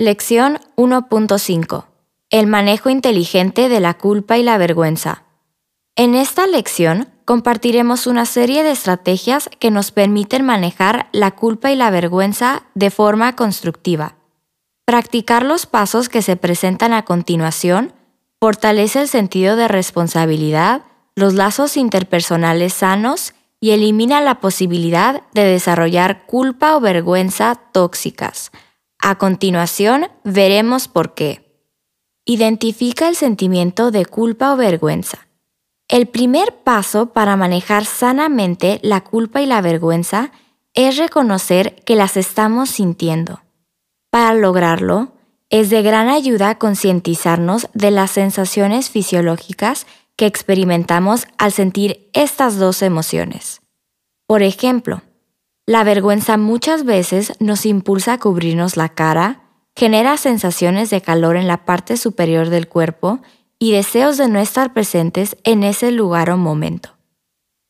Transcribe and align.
Lección 0.00 0.60
1.5. 0.76 1.84
El 2.30 2.46
manejo 2.46 2.88
inteligente 2.88 3.68
de 3.68 3.80
la 3.80 3.92
culpa 3.92 4.38
y 4.38 4.42
la 4.42 4.56
vergüenza. 4.56 5.24
En 5.94 6.14
esta 6.14 6.46
lección 6.46 7.10
compartiremos 7.26 8.06
una 8.06 8.24
serie 8.24 8.62
de 8.62 8.70
estrategias 8.70 9.50
que 9.58 9.70
nos 9.70 9.90
permiten 9.90 10.42
manejar 10.42 11.10
la 11.12 11.32
culpa 11.32 11.70
y 11.70 11.76
la 11.76 11.90
vergüenza 11.90 12.62
de 12.74 12.88
forma 12.88 13.36
constructiva. 13.36 14.14
Practicar 14.86 15.44
los 15.44 15.66
pasos 15.66 16.08
que 16.08 16.22
se 16.22 16.34
presentan 16.34 16.94
a 16.94 17.04
continuación 17.04 17.92
fortalece 18.40 19.02
el 19.02 19.08
sentido 19.08 19.54
de 19.54 19.68
responsabilidad, 19.68 20.80
los 21.14 21.34
lazos 21.34 21.76
interpersonales 21.76 22.72
sanos 22.72 23.34
y 23.60 23.72
elimina 23.72 24.22
la 24.22 24.40
posibilidad 24.40 25.20
de 25.34 25.44
desarrollar 25.44 26.24
culpa 26.24 26.74
o 26.74 26.80
vergüenza 26.80 27.54
tóxicas. 27.72 28.50
A 29.02 29.16
continuación, 29.16 30.08
veremos 30.24 30.86
por 30.86 31.14
qué. 31.14 31.50
Identifica 32.26 33.08
el 33.08 33.16
sentimiento 33.16 33.90
de 33.90 34.04
culpa 34.04 34.52
o 34.52 34.56
vergüenza. 34.56 35.26
El 35.88 36.06
primer 36.06 36.62
paso 36.62 37.06
para 37.06 37.36
manejar 37.36 37.86
sanamente 37.86 38.78
la 38.82 39.00
culpa 39.00 39.40
y 39.40 39.46
la 39.46 39.62
vergüenza 39.62 40.32
es 40.74 40.98
reconocer 40.98 41.76
que 41.84 41.96
las 41.96 42.16
estamos 42.16 42.70
sintiendo. 42.70 43.40
Para 44.10 44.34
lograrlo, 44.34 45.12
es 45.48 45.70
de 45.70 45.82
gran 45.82 46.08
ayuda 46.08 46.58
concientizarnos 46.58 47.68
de 47.72 47.90
las 47.90 48.12
sensaciones 48.12 48.90
fisiológicas 48.90 49.86
que 50.14 50.26
experimentamos 50.26 51.26
al 51.38 51.52
sentir 51.52 52.08
estas 52.12 52.58
dos 52.58 52.82
emociones. 52.82 53.62
Por 54.26 54.42
ejemplo, 54.42 55.02
la 55.70 55.84
vergüenza 55.84 56.36
muchas 56.36 56.82
veces 56.82 57.32
nos 57.38 57.64
impulsa 57.64 58.14
a 58.14 58.18
cubrirnos 58.18 58.76
la 58.76 58.88
cara, 58.88 59.42
genera 59.76 60.16
sensaciones 60.16 60.90
de 60.90 61.00
calor 61.00 61.36
en 61.36 61.46
la 61.46 61.64
parte 61.64 61.96
superior 61.96 62.48
del 62.48 62.66
cuerpo 62.66 63.20
y 63.56 63.70
deseos 63.70 64.16
de 64.16 64.26
no 64.26 64.40
estar 64.40 64.72
presentes 64.72 65.36
en 65.44 65.62
ese 65.62 65.92
lugar 65.92 66.30
o 66.30 66.36
momento. 66.36 66.96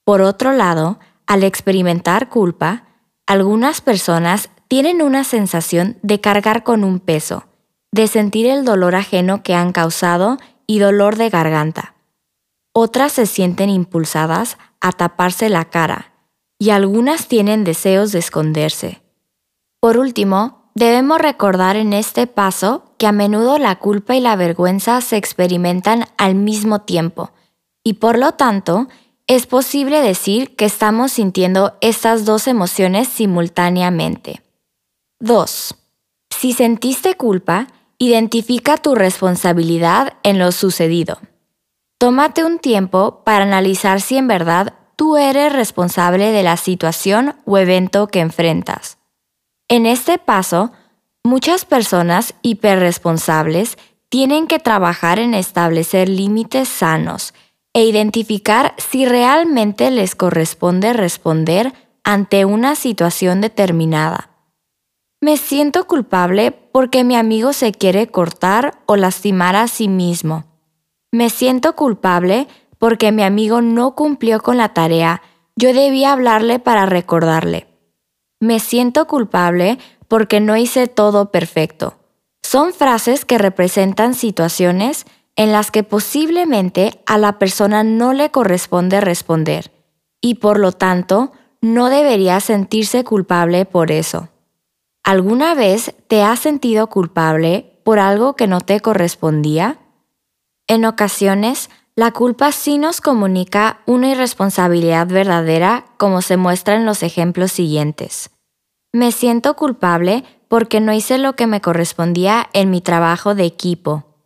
Por 0.03 0.23
otro 0.23 0.53
lado, 0.53 0.99
al 1.27 1.45
experimentar 1.45 2.31
culpa, 2.31 2.85
algunas 3.27 3.83
personas 3.83 4.49
tienen 4.67 5.03
una 5.03 5.23
sensación 5.23 5.99
de 6.01 6.23
cargar 6.23 6.63
con 6.63 6.85
un 6.85 7.01
peso, 7.01 7.49
de 7.93 8.07
sentir 8.07 8.47
el 8.47 8.65
dolor 8.65 8.95
ajeno 8.95 9.43
que 9.43 9.55
han 9.55 9.73
causado 9.73 10.39
y 10.67 10.79
dolor 10.79 11.17
de 11.17 11.29
garganta. 11.29 11.97
Otras 12.73 13.13
se 13.13 13.27
sienten 13.27 13.69
impulsadas 13.69 14.57
a 14.81 14.91
taparse 14.93 15.51
la 15.51 15.67
cara 15.67 16.10
y 16.61 16.71
algunas 16.71 17.27
tienen 17.27 17.65
deseos 17.65 18.13
de 18.13 18.21
esconderse. 18.21 19.03
Por 19.81 19.99
último, 19.99 20.71
debemos 20.77 21.19
recordar 21.19 21.75
en 21.75 21.93
este 21.93 22.29
paso 22.29 22.95
que 22.99 23.09
a 23.09 23.13
menudo 23.13 23.59
la 23.59 23.81
culpa 23.81 24.15
y 24.15 24.21
la 24.21 24.37
vergüenza 24.37 25.01
se 25.01 25.17
experimentan 25.17 26.05
al 26.17 26.37
mismo 26.37 26.83
tiempo 26.83 27.33
y 27.83 27.95
por 27.95 28.17
lo 28.17 28.33
tanto 28.33 28.87
es 29.27 29.49
posible 29.49 30.01
decir 30.03 30.55
que 30.55 30.67
estamos 30.67 31.11
sintiendo 31.11 31.77
estas 31.81 32.25
dos 32.25 32.47
emociones 32.47 33.09
simultáneamente. 33.09 34.41
2. 35.19 35.75
Si 36.31 36.53
sentiste 36.53 37.17
culpa, 37.17 37.67
Identifica 38.03 38.79
tu 38.79 38.95
responsabilidad 38.95 40.15
en 40.23 40.39
lo 40.39 40.53
sucedido. 40.53 41.19
Tómate 41.99 42.45
un 42.45 42.59
tiempo 42.59 43.23
para 43.25 43.45
analizar 43.45 44.01
si 44.01 44.17
en 44.17 44.27
verdad 44.27 44.73
tú 45.01 45.17
eres 45.17 45.51
responsable 45.51 46.31
de 46.31 46.43
la 46.43 46.59
situación 46.59 47.35
o 47.47 47.57
evento 47.57 48.09
que 48.09 48.21
enfrentas. 48.21 48.99
En 49.67 49.87
este 49.87 50.19
paso, 50.19 50.73
muchas 51.25 51.65
personas 51.65 52.35
hiperresponsables 52.43 53.79
tienen 54.11 54.47
que 54.47 54.59
trabajar 54.59 55.19
en 55.19 55.33
establecer 55.33 56.11
límites 56.11 56.69
sanos 56.69 57.33
e 57.73 57.87
identificar 57.87 58.75
si 58.77 59.07
realmente 59.07 59.91
les 59.91 60.15
corresponde 60.15 60.93
responder 60.93 61.73
ante 62.05 62.45
una 62.45 62.75
situación 62.75 63.41
determinada. 63.41 64.29
Me 65.23 65.39
siento 65.39 65.87
culpable 65.87 66.53
porque 66.53 67.05
mi 67.05 67.17
amigo 67.17 67.55
se 67.55 67.73
quiere 67.73 68.09
cortar 68.09 68.83
o 68.85 68.97
lastimar 68.97 69.57
a 69.57 69.67
sí 69.67 69.89
mismo. 69.89 70.45
Me 71.11 71.31
siento 71.31 71.75
culpable 71.75 72.49
porque 72.81 73.13
mi 73.13 73.23
amigo 73.23 73.61
no 73.61 73.95
cumplió 73.95 74.41
con 74.41 74.57
la 74.57 74.71
tarea. 74.71 75.23
Yo 75.55 75.75
debía 75.75 76.13
hablarle 76.13 76.59
para 76.59 76.87
recordarle. 76.87 77.69
Me 78.41 78.59
siento 78.59 79.07
culpable 79.07 79.79
porque 80.09 80.41
no 80.41 80.57
hice 80.57 80.89
todo 80.89 81.31
perfecto. 81.31 81.99
Son 82.43 82.73
frases 82.73 83.27
que 83.27 83.37
representan 83.37 84.15
situaciones 84.15 85.05
en 85.37 85.53
las 85.53 85.71
que 85.71 85.85
posiblemente 85.85 87.03
a 87.05 87.19
la 87.19 87.39
persona 87.39 87.85
no 87.85 88.15
le 88.15 88.31
corresponde 88.31 89.03
responder 89.03 89.71
y 90.23 90.37
por 90.37 90.59
lo 90.59 90.73
tanto 90.73 91.33
no 91.61 91.91
debería 91.91 92.41
sentirse 92.41 93.05
culpable 93.05 93.67
por 93.67 93.93
eso. 93.93 94.31
¿Alguna 95.05 95.55
vez 95.55 95.95
te 96.09 96.23
has 96.23 96.41
sentido 96.41 96.87
culpable 96.87 97.79
por 97.85 97.99
algo 97.99 98.37
que 98.37 98.47
no 98.47 98.63
te 98.63 98.81
correspondía? 98.81 99.79
En 100.67 100.87
ocasiones, 100.87 101.69
la 102.01 102.13
culpa 102.13 102.51
sí 102.51 102.79
nos 102.79 103.03
comunica 103.03 103.83
una 103.85 104.09
irresponsabilidad 104.09 105.07
verdadera 105.07 105.85
como 105.99 106.23
se 106.23 106.39
muestra 106.39 106.75
en 106.77 106.87
los 106.87 107.03
ejemplos 107.03 107.53
siguientes. 107.53 108.31
Me 108.91 109.13
siento 109.13 109.55
culpable 109.55 110.25
porque 110.49 110.81
no 110.81 110.95
hice 110.95 111.19
lo 111.19 111.37
que 111.37 111.47
me 111.47 111.61
correspondía 111.61 112.49
en 112.55 112.71
mi 112.71 112.81
trabajo 112.81 113.35
de 113.35 113.45
equipo. 113.45 114.17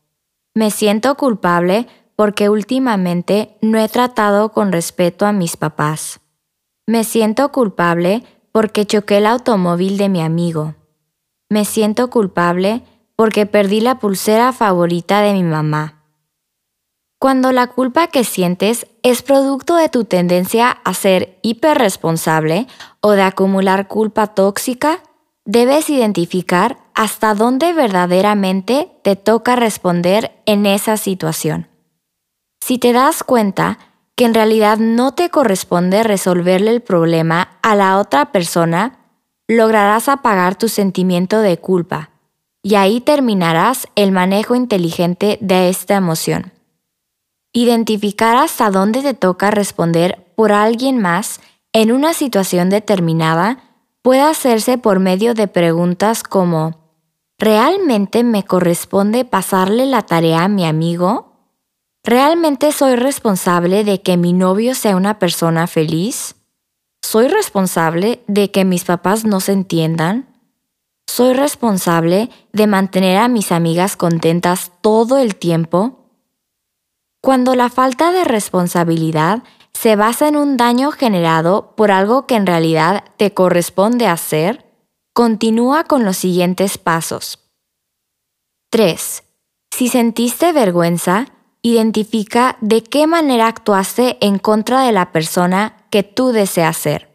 Me 0.55 0.71
siento 0.71 1.17
culpable 1.17 1.89
porque 2.15 2.49
últimamente 2.49 3.59
no 3.61 3.81
he 3.81 3.89
tratado 3.89 4.53
con 4.53 4.71
respeto 4.71 5.27
a 5.27 5.33
mis 5.33 5.57
papás. 5.57 6.21
Me 6.87 7.03
siento 7.03 7.51
culpable 7.51 8.23
porque 8.53 8.87
choqué 8.87 9.17
el 9.17 9.27
automóvil 9.27 9.97
de 9.99 10.09
mi 10.09 10.23
amigo. 10.23 10.77
Me 11.51 11.65
siento 11.65 12.09
culpable 12.09 12.85
porque 13.17 13.47
perdí 13.47 13.81
la 13.81 13.99
pulsera 13.99 14.53
favorita 14.53 15.23
de 15.23 15.33
mi 15.33 15.43
mamá. 15.43 16.04
Cuando 17.25 17.53
la 17.53 17.69
culpa 17.69 18.09
que 18.09 18.23
sientes 18.23 18.87
es 19.03 19.23
producto 19.23 19.77
de 19.77 19.89
tu 19.89 20.05
tendencia 20.05 20.69
a 20.69 20.93
ser 20.93 21.39
hiperresponsable 21.41 22.67
o 23.01 23.13
de 23.13 23.23
acumular 23.23 23.89
culpa 23.89 24.27
tóxica, 24.27 25.03
debes 25.47 25.89
identificar 25.89 26.77
hasta 26.93 27.35
dónde 27.35 27.73
verdaderamente 27.73 28.91
te 29.03 29.17
toca 29.17 29.57
responder 29.57 30.33
en 30.45 30.67
esa 30.67 30.99
situación. 30.99 31.69
Si 32.61 32.77
te 32.77 32.93
das 32.93 33.23
cuenta 33.23 33.79
que 34.17 34.27
en 34.27 34.35
realidad 34.35 34.77
no 34.77 35.15
te 35.15 35.31
corresponde 35.31 36.03
resolverle 36.03 36.73
el 36.73 36.83
problema 36.83 37.57
a 37.63 37.75
la 37.75 37.97
otra 37.97 38.33
persona, 38.33 38.99
lograrás 39.49 40.11
apagar 40.11 40.57
tu 40.57 40.69
sentimiento 40.69 41.41
de 41.41 41.57
culpa 41.57 42.11
y 42.63 42.75
ahí 42.75 43.01
terminarás 43.01 43.89
el 43.95 44.13
manejo 44.13 44.55
inteligente 44.55 45.39
de 45.41 45.71
esta 45.71 45.95
emoción. 45.95 46.54
Identificar 47.57 48.37
hasta 48.37 48.69
dónde 48.69 49.01
te 49.01 49.15
toca 49.15 49.53
responder 49.53 50.33
por 50.35 50.51
alguien 50.51 50.99
más 50.99 51.41
en 51.73 51.93
una 51.93 52.13
situación 52.13 52.69
determinada 52.69 53.59
puede 54.03 54.23
hacerse 54.23 54.77
por 54.77 54.99
medio 54.99 55.35
de 55.35 55.47
preguntas 55.47 56.25
como 56.25 56.85
¿Realmente 57.39 58.25
me 58.25 58.45
corresponde 58.45 59.25
pasarle 59.25 59.87
la 59.87 60.03
tarea 60.03 60.43
a 60.43 60.49
mi 60.49 60.67
amigo? 60.67 61.33
¿Realmente 62.03 62.73
soy 62.73 62.97
responsable 62.97 63.85
de 63.85 64.03
que 64.03 64.17
mi 64.17 64.33
novio 64.33 64.75
sea 64.75 64.97
una 64.97 65.21
persona 65.21 65.69
feliz? 65.69 66.35
¿Soy 67.03 67.29
responsable 67.29 68.25
de 68.27 68.51
que 68.51 68.65
mis 68.65 68.83
papás 68.83 69.25
no 69.25 69.39
se 69.39 69.53
entiendan? 69.53 70.27
¿Soy 71.07 71.35
responsable 71.35 72.31
de 72.53 72.67
mantener 72.67 73.19
a 73.19 73.29
mis 73.29 73.53
amigas 73.53 73.97
contentas 73.97 74.73
todo 74.81 75.19
el 75.19 75.37
tiempo? 75.37 76.04
Cuando 77.25 77.55
la 77.55 77.71
falta 77.71 78.13
de 78.13 78.23
responsabilidad 78.23 79.45
se 79.73 79.97
basa 79.97 80.29
en 80.29 80.37
un 80.37 80.59
daño 80.59 80.91
generado 80.91 81.73
por 81.75 81.91
algo 81.91 82.27
que 82.27 82.35
en 82.35 82.45
realidad 82.45 83.03
te 83.17 83.33
corresponde 83.33 84.07
hacer, 84.07 84.67
continúa 85.15 85.85
con 85.85 86.05
los 86.05 86.19
siguientes 86.19 86.77
pasos. 86.77 87.39
3. 88.69 89.23
Si 89.75 89.89
sentiste 89.89 90.53
vergüenza, 90.53 91.29
identifica 91.63 92.59
de 92.61 92.83
qué 92.83 93.07
manera 93.07 93.47
actuaste 93.47 94.19
en 94.21 94.39
contra 94.39 94.83
de 94.83 94.93
la 94.93 95.11
persona 95.11 95.87
que 95.89 96.03
tú 96.03 96.29
deseas 96.29 96.77
ser. 96.77 97.09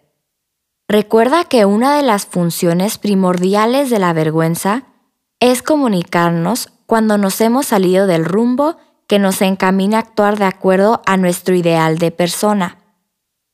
Recuerda 0.88 1.44
que 1.44 1.66
una 1.66 1.96
de 1.96 2.02
las 2.02 2.26
funciones 2.26 2.98
primordiales 2.98 3.92
de 3.92 4.00
la 4.00 4.14
vergüenza 4.14 4.86
es 5.40 5.62
comunicarnos 5.62 6.70
cuando 6.88 7.20
nos 7.20 7.40
hemos 7.42 7.68
salido 7.68 8.08
del 8.08 8.26
rumbo 8.26 8.78
que 9.10 9.18
nos 9.18 9.42
encamina 9.42 9.98
a 9.98 10.02
actuar 10.02 10.38
de 10.38 10.46
acuerdo 10.46 11.02
a 11.08 11.18
nuestro 11.18 11.56
ideal 11.56 11.98
de 11.98 12.12
persona. 12.12 12.78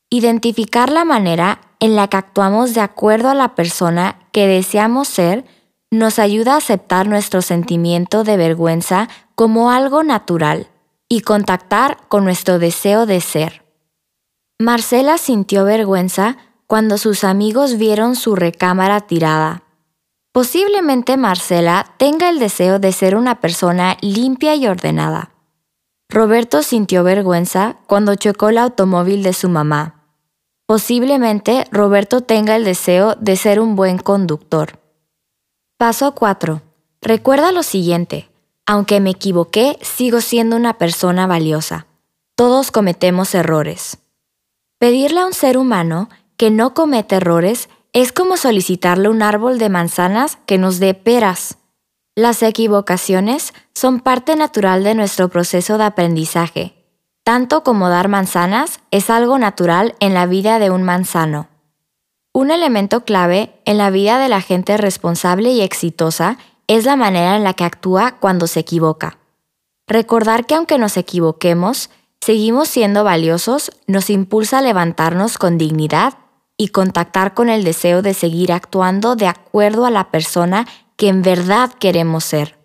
Identificar 0.09 0.91
la 0.91 1.05
manera 1.05 1.61
en 1.79 1.95
la 1.95 2.09
que 2.09 2.17
actuamos 2.17 2.73
de 2.73 2.81
acuerdo 2.81 3.29
a 3.29 3.33
la 3.33 3.55
persona 3.55 4.19
que 4.33 4.47
deseamos 4.47 5.07
ser 5.07 5.45
nos 5.91 6.19
ayuda 6.19 6.55
a 6.55 6.57
aceptar 6.57 7.07
nuestro 7.07 7.41
sentimiento 7.41 8.25
de 8.25 8.35
vergüenza 8.35 9.07
como 9.33 9.71
algo 9.71 10.03
natural 10.03 10.67
y 11.07 11.21
contactar 11.21 11.99
con 12.09 12.25
nuestro 12.25 12.59
deseo 12.59 13.05
de 13.05 13.21
ser. 13.21 13.63
Marcela 14.59 15.17
sintió 15.17 15.63
vergüenza 15.63 16.35
cuando 16.67 16.97
sus 16.97 17.23
amigos 17.23 17.77
vieron 17.77 18.17
su 18.17 18.35
recámara 18.35 18.99
tirada. 19.01 19.63
Posiblemente 20.33 21.15
Marcela 21.15 21.93
tenga 21.97 22.27
el 22.27 22.39
deseo 22.39 22.77
de 22.77 22.91
ser 22.91 23.15
una 23.15 23.39
persona 23.39 23.95
limpia 24.01 24.53
y 24.55 24.67
ordenada. 24.67 25.34
Roberto 26.09 26.63
sintió 26.63 27.03
vergüenza 27.03 27.77
cuando 27.87 28.15
chocó 28.15 28.49
el 28.49 28.57
automóvil 28.57 29.23
de 29.23 29.33
su 29.33 29.49
mamá. 29.49 30.03
Posiblemente 30.65 31.65
Roberto 31.71 32.21
tenga 32.21 32.55
el 32.55 32.63
deseo 32.63 33.15
de 33.15 33.35
ser 33.35 33.59
un 33.59 33.75
buen 33.75 33.97
conductor. 33.97 34.79
Paso 35.77 36.13
4. 36.15 36.61
Recuerda 37.01 37.51
lo 37.51 37.63
siguiente. 37.63 38.29
Aunque 38.65 38.99
me 38.99 39.11
equivoqué, 39.11 39.77
sigo 39.81 40.21
siendo 40.21 40.55
una 40.55 40.77
persona 40.77 41.27
valiosa. 41.27 41.85
Todos 42.35 42.71
cometemos 42.71 43.35
errores. 43.35 43.97
Pedirle 44.79 45.19
a 45.19 45.25
un 45.27 45.33
ser 45.33 45.57
humano 45.57 46.09
que 46.37 46.49
no 46.49 46.73
comete 46.73 47.17
errores 47.17 47.69
es 47.93 48.11
como 48.11 48.37
solicitarle 48.37 49.07
un 49.07 49.21
árbol 49.21 49.57
de 49.57 49.69
manzanas 49.69 50.37
que 50.45 50.57
nos 50.57 50.79
dé 50.79 50.93
peras. 50.93 51.57
Las 52.17 52.41
equivocaciones 52.43 53.53
son 53.73 53.99
parte 53.99 54.37
natural 54.37 54.85
de 54.85 54.95
nuestro 54.95 55.27
proceso 55.27 55.77
de 55.77 55.83
aprendizaje. 55.83 56.73
Tanto 57.25 57.61
como 57.61 57.89
dar 57.89 58.07
manzanas 58.07 58.79
es 58.89 59.09
algo 59.09 59.37
natural 59.37 59.95
en 59.99 60.13
la 60.13 60.25
vida 60.25 60.57
de 60.57 60.69
un 60.69 60.83
manzano. 60.83 61.49
Un 62.31 62.51
elemento 62.51 63.03
clave 63.03 63.51
en 63.65 63.77
la 63.77 63.89
vida 63.89 64.17
de 64.17 64.29
la 64.29 64.39
gente 64.39 64.77
responsable 64.77 65.51
y 65.51 65.59
exitosa 65.59 66.37
es 66.67 66.85
la 66.85 66.95
manera 66.95 67.35
en 67.35 67.43
la 67.43 67.53
que 67.53 67.65
actúa 67.65 68.17
cuando 68.21 68.47
se 68.47 68.61
equivoca. 68.61 69.17
Recordar 69.85 70.45
que 70.45 70.55
aunque 70.55 70.77
nos 70.77 70.95
equivoquemos, 70.95 71.89
seguimos 72.21 72.69
siendo 72.69 73.03
valiosos 73.03 73.71
nos 73.87 74.09
impulsa 74.09 74.59
a 74.59 74.61
levantarnos 74.61 75.37
con 75.37 75.57
dignidad 75.57 76.13
y 76.55 76.69
contactar 76.69 77.33
con 77.33 77.49
el 77.49 77.65
deseo 77.65 78.01
de 78.01 78.13
seguir 78.13 78.53
actuando 78.53 79.17
de 79.17 79.27
acuerdo 79.27 79.85
a 79.85 79.91
la 79.91 80.11
persona 80.11 80.65
que 80.97 81.09
en 81.09 81.21
verdad 81.21 81.71
queremos 81.71 82.23
ser. 82.23 82.57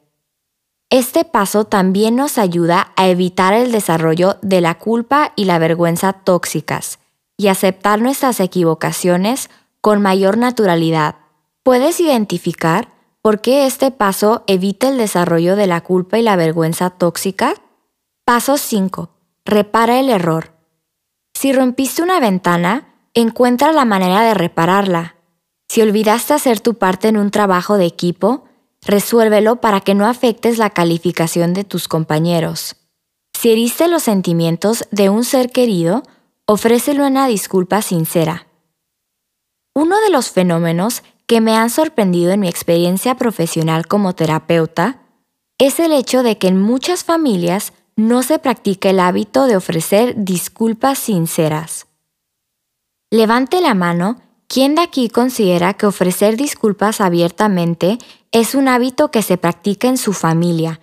Este 0.91 1.25
paso 1.25 1.65
también 1.65 2.17
nos 2.17 2.37
ayuda 2.37 2.93
a 2.97 3.09
evitar 3.09 3.55
el 3.55 3.71
desarrollo 3.71 4.39
de 4.43 4.61
la 4.61 4.77
culpa 4.77 5.33
y 5.37 5.45
la 5.45 5.59
vergüenza 5.59 6.13
tóxicas 6.13 6.99
y 7.37 7.47
aceptar 7.47 8.01
nuestras 8.01 8.41
equivocaciones 8.41 9.51
con 9.81 10.03
mayor 10.03 10.37
naturalidad. 10.37 11.17
¿Puedes 11.63 12.01
identificar 12.01 12.89
por 13.23 13.41
qué 13.41 13.67
este 13.67 13.91
paso 13.91 14.45
evita 14.47 14.89
el 14.89 14.99
desarrollo 14.99 15.55
de 15.55 15.67
la 15.67 15.83
culpa 15.83 16.19
y 16.19 16.23
la 16.23 16.37
vergüenza 16.37 16.91
tóxica? 16.91 17.55
Paso 18.25 18.57
5. 18.59 19.11
Repara 19.45 20.01
el 20.01 20.11
error. 20.11 20.53
Si 21.35 21.53
rompiste 21.53 22.03
una 22.03 22.21
ventana, 22.21 22.95
encuentra 23.15 23.73
la 23.73 23.85
manera 23.85 24.23
de 24.23 24.35
repararla. 24.35 25.17
Si 25.71 25.83
olvidaste 25.83 26.35
hacer 26.35 26.59
tu 26.59 26.75
parte 26.75 27.07
en 27.07 27.17
un 27.17 27.31
trabajo 27.31 27.79
de 27.79 27.87
equipo, 27.87 28.45
Resuélvelo 28.83 29.61
para 29.61 29.81
que 29.81 29.95
no 29.95 30.07
afectes 30.07 30.59
la 30.59 30.71
calificación 30.71 31.53
de 31.53 31.65
tus 31.65 31.87
compañeros. 31.87 32.77
Si 33.39 33.53
heriste 33.53 33.89
los 33.89 34.03
sentimientos 34.03 34.85
de 34.91 35.11
un 35.11 35.25
ser 35.25 35.51
querido, 35.51 36.03
ofrécelo 36.47 37.07
una 37.07 37.27
disculpa 37.27 37.83
sincera. 37.83 38.47
Uno 39.75 40.01
de 40.01 40.11
los 40.11 40.31
fenómenos 40.31 41.03
que 41.27 41.41
me 41.41 41.57
han 41.57 41.71
sorprendido 41.71 42.33
en 42.33 42.41
mi 42.41 42.49
experiencia 42.49 43.17
profesional 43.17 43.87
como 43.87 44.15
terapeuta 44.15 45.03
es 45.59 45.79
el 45.79 45.93
hecho 45.93 46.23
de 46.23 46.39
que 46.39 46.49
en 46.49 46.61
muchas 46.61 47.05
familias 47.05 47.73
no 47.97 48.23
se 48.23 48.39
practica 48.39 48.91
el 48.91 48.99
hábito 48.99 49.45
de 49.45 49.57
ofrecer 49.57 50.15
disculpas 50.17 50.99
sinceras. 50.99 51.87
Levante 53.11 53.61
la 53.61 53.75
mano 53.75 54.23
¿Quién 54.53 54.75
de 54.75 54.83
aquí 54.83 55.09
considera 55.09 55.75
que 55.75 55.87
ofrecer 55.87 56.37
disculpas 56.37 57.01
abiertamente 57.01 57.99
es 58.33 58.57
un 58.57 58.67
hábito 58.67 59.13
que 59.13 59.23
se 59.23 59.37
practica 59.37 59.87
en 59.87 59.97
su 59.97 60.13
familia? 60.13 60.81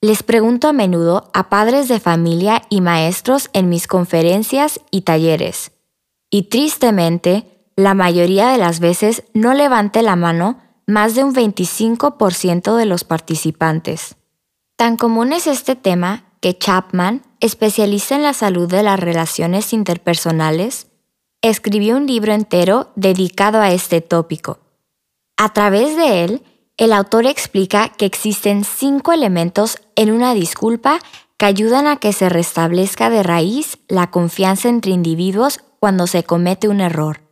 Les 0.00 0.22
pregunto 0.22 0.68
a 0.68 0.72
menudo 0.72 1.30
a 1.34 1.50
padres 1.50 1.88
de 1.88 2.00
familia 2.00 2.62
y 2.70 2.80
maestros 2.80 3.50
en 3.52 3.68
mis 3.68 3.86
conferencias 3.86 4.80
y 4.90 5.02
talleres. 5.02 5.72
Y 6.30 6.44
tristemente, 6.44 7.44
la 7.76 7.92
mayoría 7.92 8.48
de 8.48 8.56
las 8.56 8.80
veces 8.80 9.24
no 9.34 9.52
levante 9.52 10.00
la 10.00 10.16
mano 10.16 10.58
más 10.86 11.14
de 11.14 11.22
un 11.22 11.34
25% 11.34 12.74
de 12.74 12.86
los 12.86 13.04
participantes. 13.04 14.16
Tan 14.76 14.96
común 14.96 15.34
es 15.34 15.46
este 15.46 15.76
tema 15.76 16.24
que 16.40 16.56
Chapman, 16.56 17.20
especialista 17.40 18.16
en 18.16 18.22
la 18.22 18.32
salud 18.32 18.66
de 18.66 18.82
las 18.82 18.98
relaciones 18.98 19.74
interpersonales, 19.74 20.86
escribió 21.42 21.96
un 21.96 22.06
libro 22.06 22.32
entero 22.32 22.90
dedicado 22.96 23.60
a 23.60 23.72
este 23.72 24.00
tópico. 24.00 24.58
A 25.36 25.52
través 25.52 25.96
de 25.96 26.24
él, 26.24 26.42
el 26.76 26.92
autor 26.92 27.26
explica 27.26 27.88
que 27.88 28.06
existen 28.06 28.64
cinco 28.64 29.12
elementos 29.12 29.78
en 29.96 30.10
una 30.10 30.34
disculpa 30.34 30.98
que 31.36 31.46
ayudan 31.46 31.86
a 31.86 31.96
que 31.96 32.12
se 32.12 32.28
restablezca 32.28 33.08
de 33.08 33.22
raíz 33.22 33.78
la 33.88 34.10
confianza 34.10 34.68
entre 34.68 34.92
individuos 34.92 35.60
cuando 35.78 36.06
se 36.06 36.24
comete 36.24 36.68
un 36.68 36.80
error. 36.80 37.22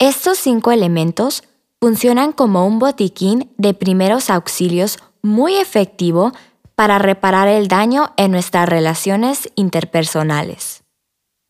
Estos 0.00 0.38
cinco 0.38 0.72
elementos 0.72 1.44
funcionan 1.80 2.32
como 2.32 2.66
un 2.66 2.78
botiquín 2.78 3.52
de 3.56 3.74
primeros 3.74 4.30
auxilios 4.30 4.98
muy 5.22 5.54
efectivo 5.54 6.32
para 6.74 6.98
reparar 6.98 7.46
el 7.46 7.68
daño 7.68 8.12
en 8.16 8.32
nuestras 8.32 8.68
relaciones 8.68 9.50
interpersonales. 9.54 10.82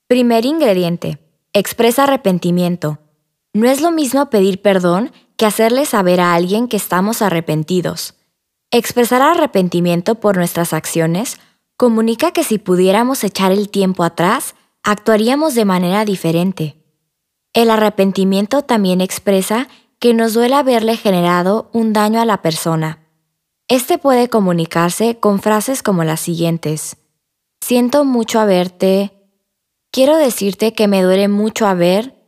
Primer 0.07 0.45
ingrediente, 0.45 1.24
Expresa 1.57 2.03
arrepentimiento. 2.03 2.99
No 3.53 3.71
es 3.71 3.81
lo 3.81 3.93
mismo 3.93 4.29
pedir 4.29 4.61
perdón 4.61 5.13
que 5.37 5.47
hacerle 5.47 5.87
saber 5.87 6.21
a 6.21 6.35
alguien 6.35 6.67
que 6.67 6.77
estamos 6.77 7.23
arrepentidos. 7.23 8.17
Expresar 8.73 9.23
arrepentimiento 9.23 10.17
por 10.17 10.37
nuestras 10.37 10.73
acciones 10.73 11.39
comunica 11.77 12.33
que 12.33 12.43
si 12.43 12.59
pudiéramos 12.59 13.23
echar 13.23 13.53
el 13.53 13.69
tiempo 13.69 14.03
atrás, 14.03 14.57
actuaríamos 14.83 15.55
de 15.55 15.65
manera 15.65 16.05
diferente. 16.05 16.75
El 17.53 17.71
arrepentimiento 17.71 18.63
también 18.63 19.01
expresa 19.01 19.69
que 20.01 20.13
nos 20.13 20.35
duele 20.35 20.57
haberle 20.57 20.97
generado 20.97 21.71
un 21.73 21.93
daño 21.93 22.21
a 22.21 22.25
la 22.25 22.43
persona. 22.43 23.07
Este 23.69 23.97
puede 23.97 24.29
comunicarse 24.29 25.21
con 25.21 25.41
frases 25.41 25.85
como 25.85 26.03
las 26.03 26.19
siguientes. 26.19 26.97
Siento 27.61 28.05
mucho 28.05 28.41
haberte 28.41 29.14
quiero 29.95 30.17
decirte 30.17 30.73
que 30.73 30.89
me 30.89 31.05
duele 31.05 31.29
mucho 31.29 31.69
haber 31.69 32.21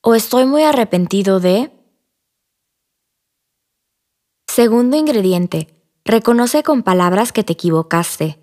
o 0.00 0.14
estoy 0.14 0.46
muy 0.46 0.62
arrepentido 0.62 1.38
de... 1.38 1.70
Segundo 4.48 4.96
ingrediente, 4.96 5.68
reconoce 6.02 6.62
con 6.62 6.82
palabras 6.82 7.32
que 7.32 7.44
te 7.44 7.52
equivocaste. 7.52 8.38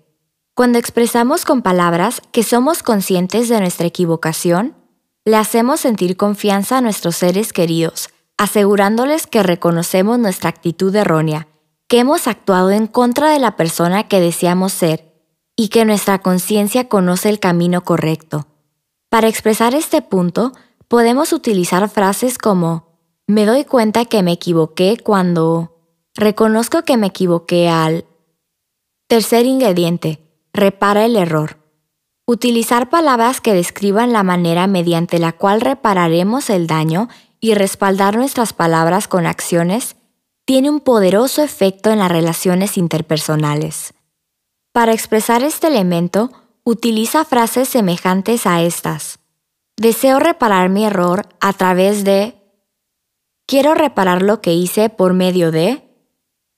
Cuando 0.54 0.78
expresamos 0.78 1.44
con 1.44 1.62
palabras 1.62 2.22
que 2.30 2.44
somos 2.44 2.84
conscientes 2.84 3.48
de 3.48 3.58
nuestra 3.58 3.88
equivocación, 3.88 4.76
le 5.24 5.36
hacemos 5.36 5.80
sentir 5.80 6.16
confianza 6.16 6.78
a 6.78 6.80
nuestros 6.80 7.16
seres 7.16 7.52
queridos, 7.52 8.10
asegurándoles 8.36 9.26
que 9.26 9.42
reconocemos 9.42 10.20
nuestra 10.20 10.50
actitud 10.50 10.94
errónea, 10.94 11.48
que 11.88 11.98
hemos 11.98 12.28
actuado 12.28 12.70
en 12.70 12.86
contra 12.86 13.30
de 13.30 13.40
la 13.40 13.56
persona 13.56 14.06
que 14.06 14.20
deseamos 14.20 14.72
ser 14.72 15.12
y 15.56 15.66
que 15.66 15.84
nuestra 15.84 16.20
conciencia 16.20 16.88
conoce 16.88 17.28
el 17.28 17.40
camino 17.40 17.82
correcto. 17.82 18.46
Para 19.08 19.28
expresar 19.28 19.74
este 19.74 20.02
punto, 20.02 20.52
podemos 20.86 21.32
utilizar 21.32 21.88
frases 21.88 22.38
como 22.38 22.88
me 23.26 23.46
doy 23.46 23.64
cuenta 23.64 24.04
que 24.04 24.22
me 24.22 24.32
equivoqué 24.32 24.98
cuando 25.02 25.76
reconozco 26.14 26.82
que 26.82 26.96
me 26.96 27.08
equivoqué 27.08 27.68
al 27.68 28.04
tercer 29.06 29.46
ingrediente, 29.46 30.20
repara 30.52 31.04
el 31.04 31.16
error. 31.16 31.58
Utilizar 32.26 32.90
palabras 32.90 33.40
que 33.40 33.54
describan 33.54 34.12
la 34.12 34.22
manera 34.22 34.66
mediante 34.66 35.18
la 35.18 35.32
cual 35.32 35.62
repararemos 35.62 36.50
el 36.50 36.66
daño 36.66 37.08
y 37.40 37.54
respaldar 37.54 38.16
nuestras 38.16 38.52
palabras 38.52 39.08
con 39.08 39.26
acciones 39.26 39.96
tiene 40.44 40.68
un 40.70 40.80
poderoso 40.80 41.42
efecto 41.42 41.90
en 41.90 41.98
las 41.98 42.10
relaciones 42.10 42.76
interpersonales. 42.76 43.94
Para 44.72 44.92
expresar 44.92 45.42
este 45.42 45.68
elemento, 45.68 46.30
utiliza 46.68 47.24
frases 47.24 47.66
semejantes 47.66 48.46
a 48.46 48.60
estas. 48.60 49.20
Deseo 49.78 50.18
reparar 50.18 50.68
mi 50.68 50.84
error 50.84 51.26
a 51.40 51.54
través 51.54 52.04
de... 52.04 52.34
Quiero 53.46 53.72
reparar 53.72 54.20
lo 54.20 54.42
que 54.42 54.52
hice 54.52 54.90
por 54.90 55.14
medio 55.14 55.50
de... 55.50 55.82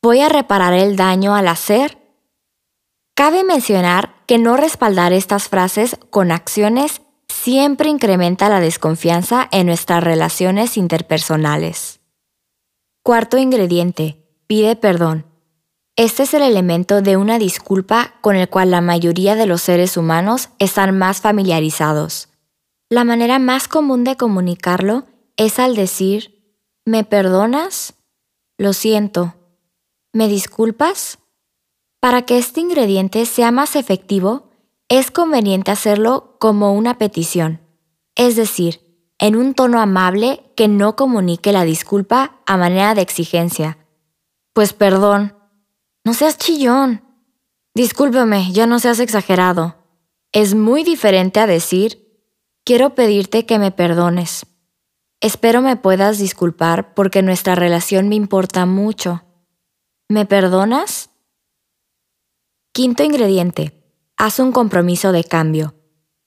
Voy 0.03 0.21
a 0.21 0.29
reparar 0.29 0.73
el 0.73 0.97
daño 0.97 1.37
al 1.37 1.47
hacer. 1.47 1.99
Cabe 3.15 3.45
mencionar 3.45 4.17
que 4.27 4.39
no 4.39 4.57
respaldar 4.57 5.13
estas 5.13 5.49
frases 5.49 5.97
con 6.11 6.33
acciones 6.33 7.03
siempre 7.29 7.89
incrementa 7.89 8.49
la 8.49 8.59
desconfianza 8.59 9.47
en 9.53 9.67
nuestras 9.67 10.03
relaciones 10.03 10.77
interpersonales. 10.77 12.01
Cuarto 13.05 13.39
ingrediente. 13.39 14.27
pide 14.49 14.75
perdón. 14.75 15.30
Este 16.01 16.23
es 16.23 16.33
el 16.33 16.41
elemento 16.41 17.03
de 17.03 17.19
una 17.19 17.39
disculpa 17.39 18.15
con 18.23 18.35
el 18.35 18.49
cual 18.49 18.71
la 18.71 18.81
mayoría 18.81 19.35
de 19.35 19.45
los 19.45 19.61
seres 19.61 19.99
humanos 19.99 20.49
están 20.59 20.97
más 20.97 21.21
familiarizados. 21.21 22.31
La 22.89 23.05
manera 23.05 23.39
más 23.39 23.69
común 23.69 24.05
de 24.05 24.17
comunicarlo 24.17 25.05
es 25.37 25.59
al 25.59 25.77
decir, 25.77 26.57
¿me 26.87 27.05
perdonas? 27.05 27.93
Lo 28.57 28.73
siento. 28.73 29.35
¿Me 30.15 30.27
disculpas? 30.27 31.19
Para 32.01 32.23
que 32.23 32.39
este 32.39 32.63
ingrediente 32.63 33.27
sea 33.27 33.51
más 33.51 33.77
efectivo, 33.77 34.49
es 34.89 35.11
conveniente 35.11 35.71
hacerlo 35.71 36.39
como 36.41 36.73
una 36.73 36.97
petición, 36.97 37.61
es 38.15 38.37
decir, 38.37 38.81
en 39.19 39.37
un 39.37 39.53
tono 39.53 39.79
amable 39.79 40.51
que 40.57 40.67
no 40.67 40.97
comunique 40.97 41.53
la 41.53 41.65
disculpa 41.65 42.41
a 42.47 42.57
manera 42.57 42.95
de 42.95 43.03
exigencia. 43.03 43.77
Pues 44.55 44.73
perdón, 44.73 45.35
no 46.05 46.15
seas 46.15 46.39
chillón. 46.39 47.03
Discúlpame, 47.75 48.53
ya 48.53 48.67
no 48.67 48.79
seas 48.79 48.99
exagerado. 49.01 49.77
Es 50.33 50.55
muy 50.55 50.85
diferente 50.85 51.41
a 51.41 51.47
decir, 51.47 52.25
quiero 52.65 52.95
pedirte 52.95 53.47
que 53.47 53.59
me 53.59 53.71
perdones. 53.71 54.47
Espero 55.21 55.61
me 55.61 55.77
puedas 55.77 56.19
disculpar 56.19 56.95
porque 56.95 57.23
nuestra 57.23 57.55
relación 57.55 58.09
me 58.09 58.15
importa 58.15 58.65
mucho. 58.65 59.23
¿Me 60.09 60.25
perdonas? 60.25 61.11
Quinto 62.73 63.03
ingrediente. 63.03 63.85
Haz 64.17 64.39
un 64.39 64.53
compromiso 64.53 65.13
de 65.13 65.25
cambio. 65.25 65.75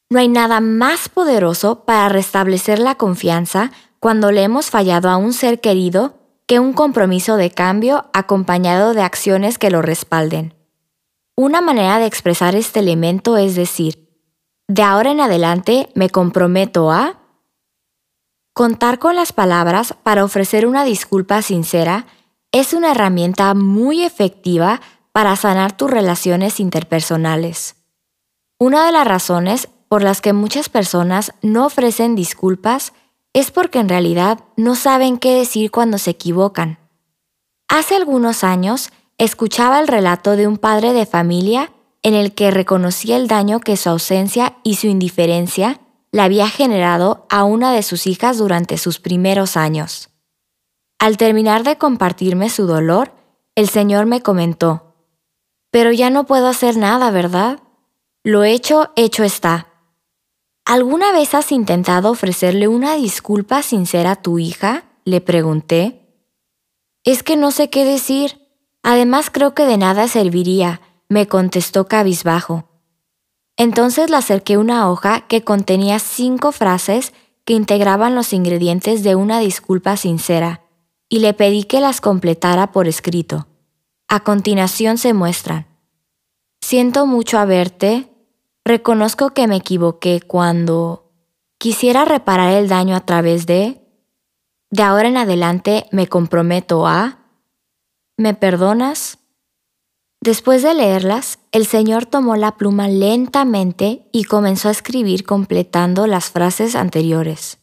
No 0.09 0.19
hay 0.19 0.27
nada 0.27 0.59
más 0.61 1.09
poderoso 1.09 1.85
para 1.85 2.07
restablecer 2.09 2.77
la 2.77 2.95
confianza 2.95 3.71
cuando 3.99 4.31
le 4.31 4.43
hemos 4.43 4.69
fallado 4.69 5.09
a 5.09 5.17
un 5.17 5.33
ser 5.33 5.59
querido 5.59 6.22
un 6.59 6.73
compromiso 6.73 7.37
de 7.37 7.51
cambio 7.51 8.09
acompañado 8.13 8.93
de 8.93 9.01
acciones 9.01 9.57
que 9.57 9.69
lo 9.69 9.81
respalden. 9.81 10.53
Una 11.35 11.61
manera 11.61 11.99
de 11.99 12.05
expresar 12.05 12.55
este 12.55 12.79
elemento 12.79 13.37
es 13.37 13.55
decir, 13.55 14.09
de 14.67 14.83
ahora 14.83 15.11
en 15.11 15.19
adelante 15.19 15.89
me 15.95 16.09
comprometo 16.09 16.91
a 16.91 17.19
contar 18.53 18.99
con 18.99 19.15
las 19.15 19.33
palabras 19.33 19.95
para 20.03 20.23
ofrecer 20.23 20.67
una 20.67 20.83
disculpa 20.83 21.41
sincera 21.41 22.05
es 22.51 22.73
una 22.73 22.91
herramienta 22.91 23.53
muy 23.55 24.03
efectiva 24.03 24.79
para 25.11 25.35
sanar 25.35 25.75
tus 25.75 25.89
relaciones 25.89 26.59
interpersonales. 26.59 27.75
Una 28.59 28.85
de 28.85 28.91
las 28.91 29.07
razones 29.07 29.69
por 29.89 30.03
las 30.03 30.21
que 30.21 30.33
muchas 30.33 30.69
personas 30.69 31.33
no 31.41 31.65
ofrecen 31.65 32.15
disculpas 32.15 32.93
es 33.33 33.51
porque 33.51 33.79
en 33.79 33.89
realidad 33.89 34.39
no 34.55 34.75
saben 34.75 35.17
qué 35.17 35.35
decir 35.35 35.71
cuando 35.71 35.97
se 35.97 36.11
equivocan. 36.11 36.77
Hace 37.67 37.95
algunos 37.95 38.43
años 38.43 38.91
escuchaba 39.17 39.79
el 39.79 39.87
relato 39.87 40.35
de 40.35 40.47
un 40.47 40.57
padre 40.57 40.93
de 40.93 41.05
familia 41.05 41.71
en 42.03 42.13
el 42.13 42.33
que 42.33 42.51
reconocía 42.51 43.17
el 43.17 43.27
daño 43.27 43.59
que 43.59 43.77
su 43.77 43.89
ausencia 43.89 44.57
y 44.63 44.75
su 44.75 44.87
indiferencia 44.87 45.79
le 46.11 46.21
había 46.21 46.47
generado 46.47 47.25
a 47.29 47.43
una 47.43 47.73
de 47.73 47.81
sus 47.81 48.05
hijas 48.05 48.37
durante 48.37 48.77
sus 48.77 48.99
primeros 48.99 49.57
años. 49.57 50.09
Al 50.99 51.17
terminar 51.17 51.63
de 51.63 51.77
compartirme 51.77 52.49
su 52.49 52.67
dolor, 52.67 53.13
el 53.55 53.67
Señor 53.67 54.05
me 54.05 54.21
comentó, 54.21 54.95
Pero 55.71 55.91
ya 55.91 56.11
no 56.11 56.25
puedo 56.25 56.47
hacer 56.47 56.77
nada, 56.77 57.09
¿verdad? 57.09 57.59
Lo 58.23 58.43
hecho, 58.43 58.91
hecho 58.95 59.23
está. 59.23 59.72
¿Alguna 60.65 61.11
vez 61.11 61.33
has 61.35 61.51
intentado 61.51 62.11
ofrecerle 62.11 62.67
una 62.67 62.95
disculpa 62.95 63.61
sincera 63.61 64.11
a 64.11 64.21
tu 64.21 64.39
hija? 64.39 64.85
Le 65.03 65.19
pregunté. 65.19 66.03
Es 67.03 67.21
que 67.21 67.35
no 67.35 67.51
sé 67.51 67.69
qué 67.69 67.83
decir. 67.83 68.39
Además 68.81 69.29
creo 69.29 69.53
que 69.53 69.65
de 69.65 69.77
nada 69.77 70.07
serviría, 70.07 70.81
me 71.09 71.27
contestó 71.27 71.87
cabizbajo. 71.87 72.69
Entonces 73.57 74.09
le 74.09 74.17
acerqué 74.17 74.57
una 74.57 74.89
hoja 74.89 75.27
que 75.27 75.43
contenía 75.43 75.99
cinco 75.99 76.51
frases 76.51 77.13
que 77.45 77.53
integraban 77.53 78.15
los 78.15 78.33
ingredientes 78.33 79.03
de 79.03 79.15
una 79.15 79.39
disculpa 79.39 79.97
sincera 79.97 80.61
y 81.09 81.19
le 81.19 81.33
pedí 81.33 81.65
que 81.65 81.81
las 81.81 82.01
completara 82.01 82.71
por 82.71 82.87
escrito. 82.87 83.47
A 84.07 84.21
continuación 84.21 84.97
se 84.97 85.13
muestran. 85.13 85.67
Siento 86.61 87.05
mucho 87.05 87.37
haberte, 87.37 88.12
Reconozco 88.65 89.31
que 89.31 89.47
me 89.47 89.57
equivoqué 89.57 90.21
cuando 90.21 91.11
quisiera 91.57 92.05
reparar 92.05 92.51
el 92.53 92.67
daño 92.67 92.95
a 92.95 93.01
través 93.05 93.45
de... 93.45 93.81
De 94.69 94.83
ahora 94.83 95.07
en 95.07 95.17
adelante 95.17 95.85
me 95.91 96.07
comprometo 96.07 96.87
a... 96.87 97.19
¿Me 98.17 98.33
perdonas? 98.33 99.19
Después 100.21 100.63
de 100.63 100.73
leerlas, 100.73 101.39
el 101.51 101.65
señor 101.65 102.05
tomó 102.05 102.37
la 102.37 102.55
pluma 102.55 102.87
lentamente 102.87 104.07
y 104.13 104.23
comenzó 104.23 104.69
a 104.69 104.71
escribir 104.71 105.25
completando 105.25 106.07
las 106.07 106.29
frases 106.29 106.75
anteriores. 106.75 107.59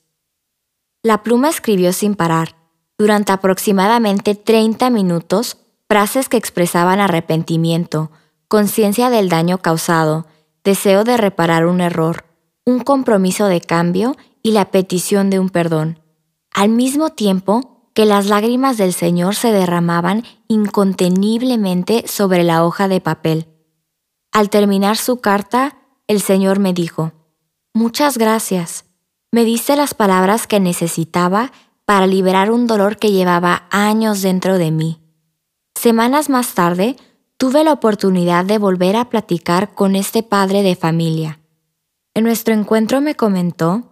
La 1.03 1.23
pluma 1.23 1.49
escribió 1.49 1.95
sin 1.95 2.15
parar, 2.15 2.57
durante 2.99 3.33
aproximadamente 3.33 4.35
30 4.35 4.91
minutos, 4.91 5.57
frases 5.89 6.29
que 6.29 6.37
expresaban 6.37 7.01
arrepentimiento, 7.01 8.11
conciencia 8.47 9.09
del 9.09 9.31
daño 9.31 9.57
causado, 9.57 10.27
deseo 10.65 11.05
de 11.05 11.17
reparar 11.17 11.67
un 11.67 11.81
error, 11.81 12.25
un 12.65 12.81
compromiso 12.81 13.47
de 13.47 13.61
cambio 13.61 14.17
y 14.43 14.53
la 14.53 14.71
petición 14.71 15.31
de 15.31 15.39
un 15.39 15.51
perdón, 15.51 16.01
al 16.53 16.71
mismo 16.71 17.11
tiempo 17.11 17.91
que 17.95 18.05
las 18.05 18.27
lágrimas 18.27 18.77
del 18.77 18.93
Señor 18.93 19.35
se 19.35 19.53
derramaban 19.53 20.25
inconteniblemente 20.49 22.05
sobre 22.07 22.45
la 22.45 22.65
hoja 22.65 22.89
de 22.89 23.01
papel. 23.01 23.47
Al 24.33 24.49
terminar 24.49 24.97
su 24.97 25.21
carta, 25.21 25.77
el 26.07 26.21
Señor 26.21 26.59
me 26.61 26.73
dijo, 26.73 27.13
Muchas 27.75 28.19
gracias. 28.19 28.85
Me 29.33 29.45
diste 29.45 29.77
las 29.77 29.95
palabras 29.95 30.47
que 30.47 30.59
necesitaba 30.59 31.53
para 31.85 32.07
liberar 32.07 32.51
un 32.51 32.67
dolor 32.67 32.97
que 32.97 33.13
llevaba 33.13 33.67
años 33.71 34.23
dentro 34.23 34.59
de 34.59 34.71
mí. 34.71 35.01
Semanas 35.75 36.29
más 36.29 36.55
tarde, 36.55 36.97
tuve 37.41 37.65
la 37.65 37.73
oportunidad 37.73 38.45
de 38.45 38.59
volver 38.59 38.97
a 38.97 39.07
platicar 39.07 39.73
con 39.73 39.97
este 39.97 40.23
padre 40.23 40.63
de 40.63 40.77
familia. 40.77 41.41
En 42.13 42.25
nuestro 42.25 42.53
encuentro 42.53 43.01
me 43.01 43.15
comentó 43.15 43.85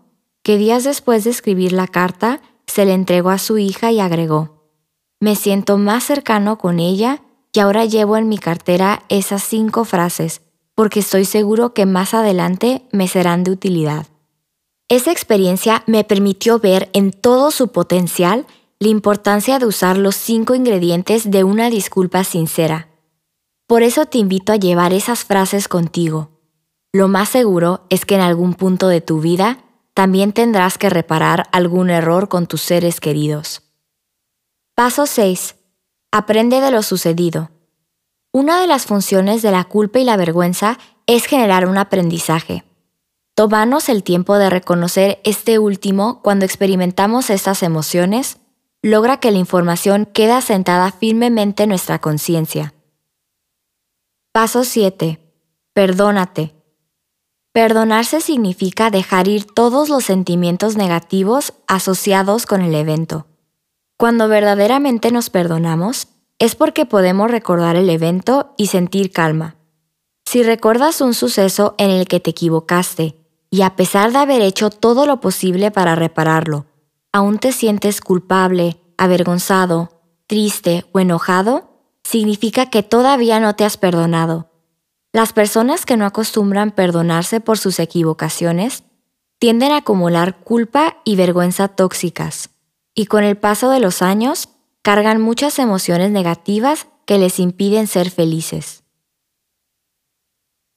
que 0.42 0.58
días 0.58 0.84
después 0.84 1.24
de 1.24 1.30
escribir 1.30 1.72
la 1.72 1.86
carta, 1.86 2.42
se 2.66 2.84
le 2.84 2.92
entregó 2.92 3.30
a 3.30 3.38
su 3.38 3.56
hija 3.56 3.90
y 3.90 4.00
agregó, 4.00 4.66
me 5.18 5.34
siento 5.34 5.78
más 5.78 6.04
cercano 6.04 6.58
con 6.58 6.78
ella 6.78 7.22
y 7.54 7.60
ahora 7.60 7.86
llevo 7.86 8.18
en 8.18 8.28
mi 8.28 8.36
cartera 8.36 9.04
esas 9.08 9.44
cinco 9.44 9.86
frases 9.86 10.42
porque 10.74 11.00
estoy 11.00 11.24
seguro 11.24 11.72
que 11.72 11.86
más 11.86 12.12
adelante 12.12 12.82
me 12.92 13.08
serán 13.08 13.44
de 13.44 13.52
utilidad. 13.52 14.08
Esa 14.90 15.10
experiencia 15.10 15.84
me 15.86 16.04
permitió 16.04 16.58
ver 16.58 16.90
en 16.92 17.12
todo 17.12 17.50
su 17.50 17.68
potencial 17.68 18.44
la 18.78 18.88
importancia 18.88 19.58
de 19.58 19.64
usar 19.64 19.96
los 19.96 20.16
cinco 20.16 20.54
ingredientes 20.54 21.30
de 21.30 21.44
una 21.44 21.70
disculpa 21.70 22.24
sincera 22.24 22.88
por 23.68 23.82
eso 23.82 24.06
te 24.06 24.16
invito 24.16 24.54
a 24.54 24.56
llevar 24.56 24.94
esas 24.94 25.24
frases 25.24 25.68
contigo. 25.68 26.30
Lo 26.90 27.06
más 27.06 27.28
seguro 27.28 27.84
es 27.90 28.06
que 28.06 28.14
en 28.14 28.22
algún 28.22 28.54
punto 28.54 28.88
de 28.88 29.02
tu 29.02 29.20
vida 29.20 29.58
también 29.92 30.32
tendrás 30.32 30.78
que 30.78 30.88
reparar 30.88 31.44
algún 31.52 31.90
error 31.90 32.30
con 32.30 32.46
tus 32.46 32.62
seres 32.62 32.98
queridos. 32.98 33.62
Paso 34.74 35.04
6. 35.04 35.54
Aprende 36.10 36.62
de 36.62 36.70
lo 36.70 36.82
sucedido. 36.82 37.50
Una 38.32 38.58
de 38.58 38.66
las 38.66 38.86
funciones 38.86 39.42
de 39.42 39.50
la 39.50 39.64
culpa 39.64 39.98
y 39.98 40.04
la 40.04 40.16
vergüenza 40.16 40.78
es 41.06 41.26
generar 41.26 41.66
un 41.66 41.76
aprendizaje. 41.76 42.64
Tomarnos 43.34 43.90
el 43.90 44.02
tiempo 44.02 44.38
de 44.38 44.48
reconocer 44.48 45.20
este 45.24 45.58
último 45.58 46.22
cuando 46.22 46.46
experimentamos 46.46 47.28
estas 47.28 47.62
emociones 47.62 48.38
logra 48.80 49.18
que 49.20 49.30
la 49.30 49.38
información 49.38 50.06
quede 50.06 50.32
asentada 50.32 50.90
firmemente 50.90 51.64
en 51.64 51.68
nuestra 51.68 51.98
conciencia. 51.98 52.72
Paso 54.40 54.62
7. 54.62 55.18
Perdónate. 55.72 56.54
Perdonarse 57.52 58.20
significa 58.20 58.88
dejar 58.88 59.26
ir 59.26 59.44
todos 59.44 59.88
los 59.88 60.04
sentimientos 60.04 60.76
negativos 60.76 61.54
asociados 61.66 62.46
con 62.46 62.62
el 62.62 62.76
evento. 62.76 63.26
Cuando 63.96 64.28
verdaderamente 64.28 65.10
nos 65.10 65.28
perdonamos, 65.28 66.06
es 66.38 66.54
porque 66.54 66.86
podemos 66.86 67.32
recordar 67.32 67.74
el 67.74 67.90
evento 67.90 68.54
y 68.56 68.68
sentir 68.68 69.10
calma. 69.10 69.56
Si 70.24 70.44
recuerdas 70.44 71.00
un 71.00 71.14
suceso 71.14 71.74
en 71.76 71.90
el 71.90 72.06
que 72.06 72.20
te 72.20 72.30
equivocaste 72.30 73.16
y 73.50 73.62
a 73.62 73.74
pesar 73.74 74.12
de 74.12 74.18
haber 74.18 74.42
hecho 74.42 74.70
todo 74.70 75.04
lo 75.04 75.20
posible 75.20 75.72
para 75.72 75.96
repararlo, 75.96 76.66
aún 77.12 77.40
te 77.40 77.50
sientes 77.50 78.00
culpable, 78.00 78.80
avergonzado, 78.98 80.00
triste 80.28 80.84
o 80.92 81.00
enojado, 81.00 81.67
significa 82.08 82.70
que 82.70 82.82
todavía 82.82 83.38
no 83.38 83.54
te 83.54 83.66
has 83.66 83.76
perdonado. 83.76 84.50
Las 85.12 85.34
personas 85.34 85.84
que 85.84 85.98
no 85.98 86.06
acostumbran 86.06 86.70
perdonarse 86.70 87.40
por 87.40 87.58
sus 87.58 87.78
equivocaciones 87.78 88.82
tienden 89.38 89.72
a 89.72 89.78
acumular 89.78 90.40
culpa 90.40 90.96
y 91.04 91.16
vergüenza 91.16 91.68
tóxicas, 91.68 92.48
y 92.94 93.06
con 93.06 93.24
el 93.24 93.36
paso 93.36 93.68
de 93.68 93.80
los 93.80 94.00
años 94.00 94.48
cargan 94.80 95.20
muchas 95.20 95.58
emociones 95.58 96.10
negativas 96.10 96.86
que 97.04 97.18
les 97.18 97.38
impiden 97.38 97.86
ser 97.86 98.10
felices. 98.10 98.84